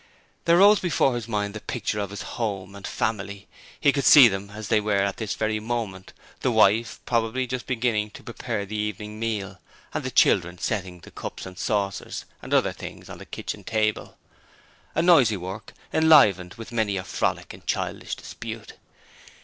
[0.45, 3.47] There rose before his mind the picture of his home and family.
[3.79, 7.67] He could see them as they were at this very moment, the wife probably just
[7.67, 9.59] beginning to prepare the evening meal,
[9.93, 14.17] and the children setting the cups and saucers and other things on the kitchen table
[14.95, 18.73] a noisy work, enlivened with many a frolic and childish dispute.